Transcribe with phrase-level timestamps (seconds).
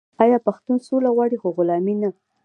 [0.23, 2.09] آیا پښتون سوله غواړي خو غلامي نه؟